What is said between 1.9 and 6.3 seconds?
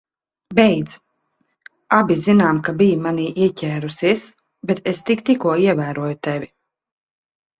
Abi zinām, ka biji manī ieķērusies, bet es tik tikko ievēroju